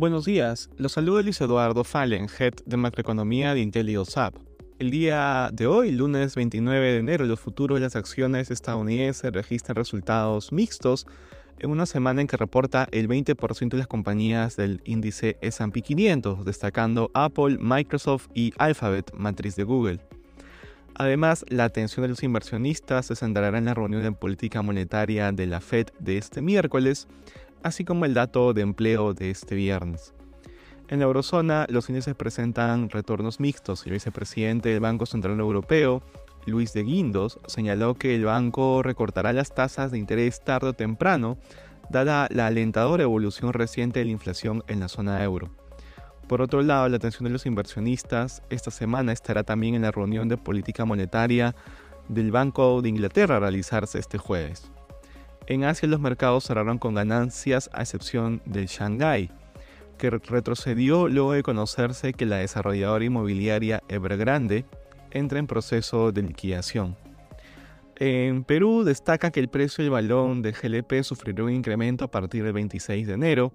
[0.00, 4.34] Buenos días, los saluda Luis Eduardo Fallen, Head de Macroeconomía de IntelliOSAP.
[4.78, 9.76] El día de hoy, lunes 29 de enero, los futuros de las acciones estadounidenses registran
[9.76, 11.06] resultados mixtos
[11.58, 16.46] en una semana en que reporta el 20% de las compañías del índice S&P 500,
[16.46, 20.00] destacando Apple, Microsoft y Alphabet, matriz de Google.
[20.94, 25.46] Además, la atención de los inversionistas se centrará en la reunión de política monetaria de
[25.46, 27.06] la Fed de este miércoles,
[27.62, 30.14] así como el dato de empleo de este viernes.
[30.88, 33.86] En la eurozona, los índices presentan retornos mixtos.
[33.86, 36.02] El vicepresidente del Banco Central Europeo,
[36.46, 41.38] Luis de Guindos, señaló que el banco recortará las tasas de interés tarde o temprano,
[41.90, 45.50] dada la alentadora evolución reciente de la inflación en la zona euro.
[46.26, 50.28] Por otro lado, la atención de los inversionistas esta semana estará también en la reunión
[50.28, 51.54] de política monetaria
[52.08, 54.70] del Banco de Inglaterra a realizarse este jueves.
[55.46, 59.30] En Asia los mercados cerraron con ganancias a excepción del Shanghai,
[59.98, 64.64] que retrocedió luego de conocerse que la desarrolladora inmobiliaria Evergrande
[65.10, 66.96] entra en proceso de liquidación.
[67.96, 72.44] En Perú destaca que el precio del balón de GLP sufrirá un incremento a partir
[72.44, 73.52] del 26 de enero,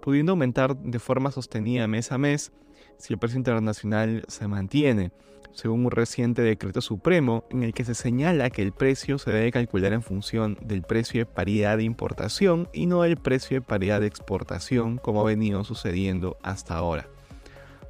[0.00, 2.52] pudiendo aumentar de forma sostenida mes a mes
[2.98, 5.12] si el precio internacional se mantiene,
[5.52, 9.50] según un reciente decreto supremo en el que se señala que el precio se debe
[9.50, 14.00] calcular en función del precio de paridad de importación y no del precio de paridad
[14.00, 17.08] de exportación como ha venido sucediendo hasta ahora.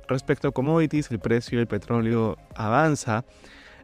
[0.09, 3.25] Respecto a commodities, el precio del petróleo avanza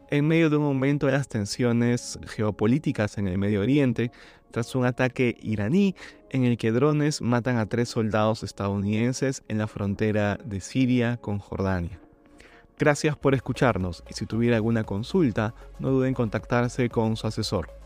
[0.09, 4.11] en medio de un aumento de las tensiones geopolíticas en el Medio Oriente
[4.53, 5.95] tras un ataque iraní
[6.29, 11.39] en el que drones matan a tres soldados estadounidenses en la frontera de Siria con
[11.39, 11.99] Jordania.
[12.77, 17.82] Gracias por escucharnos y si tuviera alguna consulta, no duden en contactarse con su asesor.